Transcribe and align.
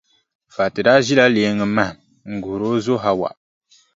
Fati 0.55 0.79
daa 0.85 0.99
ʒila 1.05 1.25
leeŋa 1.35 1.65
mahim 1.75 1.97
n-guhiri 2.31 2.67
o 2.73 2.75
zo 2.85 2.95
Hawa. 3.03 3.29